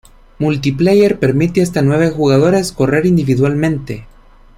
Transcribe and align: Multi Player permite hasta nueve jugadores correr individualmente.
Multi 0.39 0.71
Player 0.71 1.19
permite 1.19 1.61
hasta 1.61 1.83
nueve 1.83 2.09
jugadores 2.09 2.71
correr 2.71 3.05
individualmente. 3.05 4.07